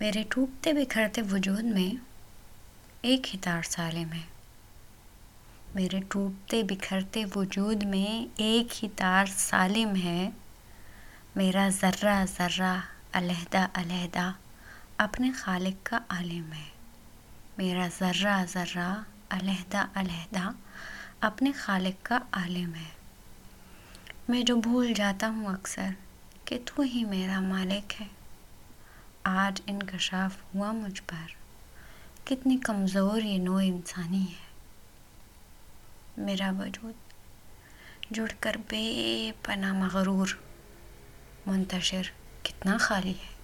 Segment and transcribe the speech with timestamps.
[0.00, 2.04] میرے ٹوٹتے بکھرتے وجود میں
[3.02, 4.22] ایک ہی تار سالم ہے۔
[5.74, 10.30] میرے ٹوٹتے بکھرتے وجود میں ایک ہی تار سالم ہے۔
[11.36, 12.80] میرا ذرہ ذرہ
[13.12, 14.32] علیحدہ علیحدہ
[14.96, 16.68] اپنے خالق کا عالم ہے۔
[17.58, 20.50] میرا ذرہ ذرہ علیحدہ علیحدہ
[21.20, 22.90] اپنے خالق کا عالم ہے۔
[24.28, 25.88] میں جو بھول جاتا ہوں اکثر
[26.44, 28.19] کہ تو ہی میرا مالک ہے۔
[29.24, 31.34] آج انکشاف ہوا مجھ پر۔
[32.24, 34.50] کتنی کمزور یہ نو انسانی ہے۔
[36.16, 36.94] میرا وجود
[38.10, 40.26] جڑ کر بے پناہ مغرور،
[41.46, 42.02] منتشر،
[42.42, 43.39] کتنا خالی ہے۔